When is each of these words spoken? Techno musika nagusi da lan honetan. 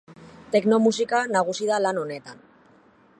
Techno 0.55 0.79
musika 0.85 1.19
nagusi 1.35 1.69
da 1.73 1.79
lan 1.87 2.01
honetan. 2.05 2.43